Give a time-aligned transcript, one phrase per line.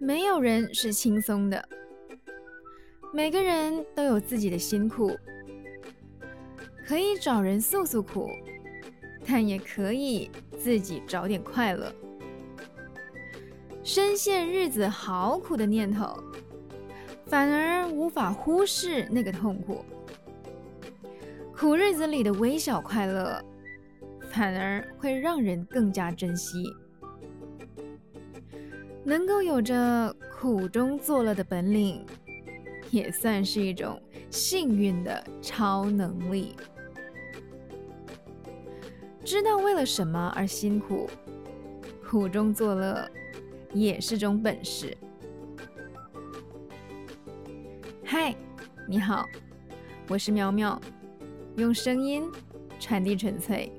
[0.00, 1.68] 没有人是轻松的，
[3.12, 5.18] 每个人都有自己的辛苦，
[6.86, 8.28] 可以找人诉诉苦，
[9.26, 11.92] 但也可以自己找点快乐。
[13.82, 16.16] 深陷日子好苦的念头，
[17.26, 19.84] 反而无法忽视那个痛苦；
[21.56, 23.44] 苦日子里的微小快乐，
[24.30, 26.62] 反而会让人更加珍惜。
[29.08, 32.04] 能够有着苦中作乐的本领，
[32.90, 36.54] 也算是一种幸运的超能力。
[39.24, 41.08] 知道为了什么而辛苦，
[42.06, 43.10] 苦中作乐
[43.72, 44.94] 也是种本事。
[48.04, 48.36] 嗨，
[48.86, 49.24] 你好，
[50.06, 50.78] 我是苗苗，
[51.56, 52.30] 用声音
[52.78, 53.72] 传递纯粹。